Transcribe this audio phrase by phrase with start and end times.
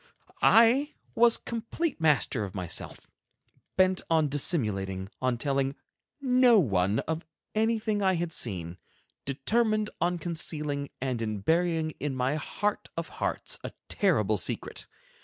[0.41, 3.05] I was complete master of myself,
[3.77, 5.75] bent on dissimulating, on telling
[6.19, 8.79] no one of anything I had seen;
[9.25, 14.87] determined on concealing and in burying in my heart of hearts a terrible secret.